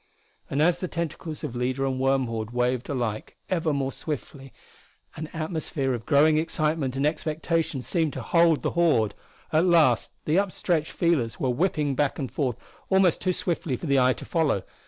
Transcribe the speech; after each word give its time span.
And 0.49 0.63
as 0.63 0.79
the 0.79 0.87
tentacles 0.87 1.43
of 1.43 1.55
leader 1.55 1.85
and 1.85 1.99
worm 1.99 2.25
horde 2.25 2.49
waved 2.49 2.89
alike 2.89 3.37
ever 3.49 3.71
more 3.71 3.91
swiftly 3.91 4.51
an 5.15 5.27
atmosphere 5.27 5.93
of 5.93 6.07
growing 6.07 6.39
excitement 6.39 6.95
and 6.95 7.05
expectation 7.05 7.83
seemed 7.83 8.13
to 8.13 8.23
hold 8.23 8.63
the 8.63 8.71
horde. 8.71 9.13
At 9.53 9.67
last 9.67 10.09
the 10.25 10.37
upstretched 10.39 10.91
feelers 10.91 11.39
were 11.39 11.51
whipping 11.51 11.93
back 11.93 12.17
and 12.17 12.31
forth 12.31 12.55
almost 12.89 13.21
too 13.21 13.31
swiftly 13.33 13.75
for 13.75 13.85
the 13.85 13.99
eye 13.99 14.13
to 14.13 14.25
follow. 14.25 14.63